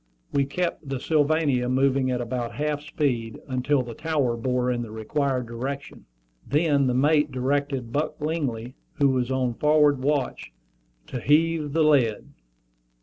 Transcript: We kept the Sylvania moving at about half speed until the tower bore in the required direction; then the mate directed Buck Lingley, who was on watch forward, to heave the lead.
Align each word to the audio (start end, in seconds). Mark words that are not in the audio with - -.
We 0.31 0.45
kept 0.45 0.89
the 0.89 0.99
Sylvania 0.99 1.69
moving 1.69 2.09
at 2.09 2.21
about 2.21 2.53
half 2.53 2.81
speed 2.81 3.39
until 3.47 3.83
the 3.83 3.93
tower 3.93 4.35
bore 4.35 4.71
in 4.71 4.81
the 4.81 4.89
required 4.89 5.45
direction; 5.45 6.05
then 6.47 6.87
the 6.87 6.95
mate 6.95 7.31
directed 7.31 7.93
Buck 7.93 8.19
Lingley, 8.19 8.73
who 8.93 9.09
was 9.09 9.29
on 9.29 9.49
watch 9.59 9.59
forward, 9.59 10.01
to 11.05 11.19
heave 11.19 11.73
the 11.73 11.83
lead. 11.83 12.23